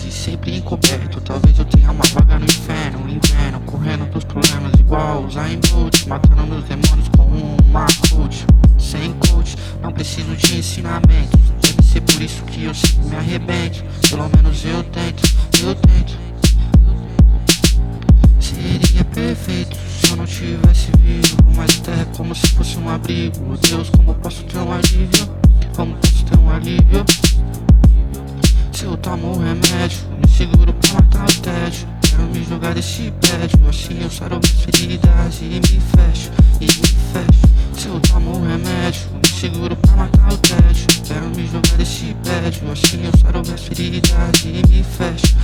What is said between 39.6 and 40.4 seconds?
pra matar o